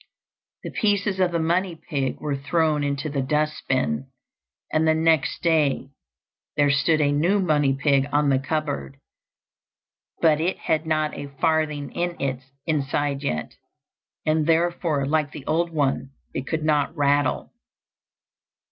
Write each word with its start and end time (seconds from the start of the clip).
The 0.63 0.71
pieces 0.71 1.19
of 1.19 1.31
the 1.31 1.37
money 1.37 1.75
pig 1.75 2.19
were 2.19 2.35
thrown 2.35 2.83
into 2.83 3.07
the 3.07 3.21
dust 3.21 3.61
bin, 3.69 4.07
and 4.73 4.87
the 4.87 4.95
next 4.95 5.43
day 5.43 5.91
there 6.57 6.71
stood 6.71 6.99
a 7.01 7.11
new 7.11 7.39
money 7.39 7.75
pig 7.79 8.07
on 8.11 8.29
the 8.29 8.39
cupboard, 8.39 8.97
but 10.19 10.41
it 10.41 10.57
had 10.57 10.87
not 10.87 11.13
a 11.13 11.27
farthing 11.39 11.91
in 11.91 12.19
its 12.19 12.45
inside 12.65 13.21
yet, 13.21 13.53
and 14.25 14.47
therefore, 14.47 15.05
like 15.05 15.33
the 15.33 15.45
old 15.45 15.69
one, 15.69 16.09
it 16.33 16.47
could 16.47 16.63
not 16.65 16.97
rattle. 16.97 17.51